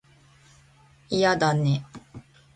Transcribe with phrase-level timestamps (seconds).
[1.09, 1.85] 嫌だね